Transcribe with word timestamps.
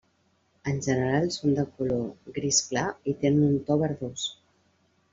En 0.71 0.79
general 0.85 1.27
són 1.35 1.53
de 1.59 1.67
color 1.75 2.33
gris 2.39 2.65
clar 2.73 2.89
i 3.13 3.17
tenen 3.23 3.49
un 3.53 3.63
to 3.71 3.81
verdós. 3.87 4.29